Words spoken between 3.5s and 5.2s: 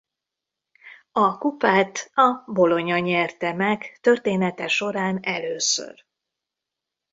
meg története során